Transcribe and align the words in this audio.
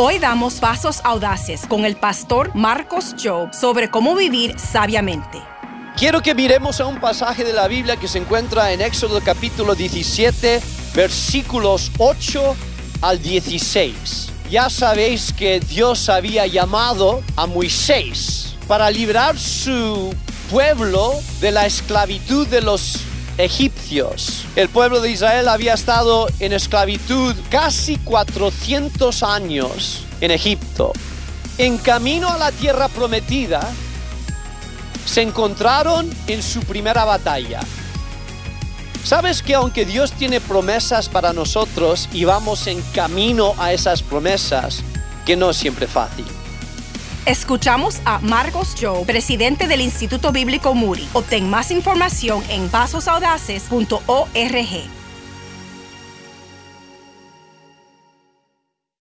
Hoy 0.00 0.20
damos 0.20 0.60
pasos 0.60 1.00
audaces 1.02 1.66
con 1.66 1.84
el 1.84 1.96
pastor 1.96 2.54
Marcos 2.54 3.16
Job 3.20 3.52
sobre 3.52 3.90
cómo 3.90 4.14
vivir 4.14 4.56
sabiamente. 4.56 5.42
Quiero 5.96 6.22
que 6.22 6.36
miremos 6.36 6.80
a 6.80 6.86
un 6.86 7.00
pasaje 7.00 7.42
de 7.42 7.52
la 7.52 7.66
Biblia 7.66 7.96
que 7.96 8.06
se 8.06 8.18
encuentra 8.18 8.72
en 8.72 8.80
Éxodo 8.80 9.20
capítulo 9.20 9.74
17, 9.74 10.62
versículos 10.94 11.90
8 11.98 12.54
al 13.02 13.20
16. 13.20 14.30
Ya 14.48 14.70
sabéis 14.70 15.32
que 15.32 15.58
Dios 15.58 16.08
había 16.08 16.46
llamado 16.46 17.20
a 17.34 17.48
Moisés 17.48 18.54
para 18.68 18.92
librar 18.92 19.36
su 19.36 20.14
pueblo 20.48 21.14
de 21.40 21.50
la 21.50 21.66
esclavitud 21.66 22.46
de 22.46 22.60
los 22.60 23.00
egipcios. 23.38 24.44
El 24.56 24.68
pueblo 24.68 25.00
de 25.00 25.10
Israel 25.10 25.48
había 25.48 25.74
estado 25.74 26.26
en 26.40 26.52
esclavitud 26.52 27.34
casi 27.50 27.96
400 27.98 29.22
años 29.22 30.04
en 30.20 30.32
Egipto. 30.32 30.92
En 31.56 31.78
camino 31.78 32.28
a 32.28 32.38
la 32.38 32.52
tierra 32.52 32.88
prometida, 32.88 33.60
se 35.06 35.22
encontraron 35.22 36.10
en 36.26 36.42
su 36.42 36.60
primera 36.60 37.04
batalla. 37.04 37.60
Sabes 39.04 39.42
que 39.42 39.54
aunque 39.54 39.86
Dios 39.86 40.12
tiene 40.12 40.40
promesas 40.40 41.08
para 41.08 41.32
nosotros 41.32 42.08
y 42.12 42.24
vamos 42.24 42.66
en 42.66 42.82
camino 42.92 43.54
a 43.58 43.72
esas 43.72 44.02
promesas, 44.02 44.82
que 45.24 45.36
no 45.36 45.50
es 45.50 45.56
siempre 45.56 45.86
fácil. 45.86 46.26
Escuchamos 47.28 48.00
a 48.06 48.20
Marcos 48.20 48.74
Joe, 48.80 49.04
presidente 49.04 49.68
del 49.68 49.82
Instituto 49.82 50.32
Bíblico 50.32 50.74
Muri. 50.74 51.06
Obtén 51.12 51.50
más 51.50 51.70
información 51.70 52.42
en 52.48 52.70
pasosaudaces.org. 52.70 54.97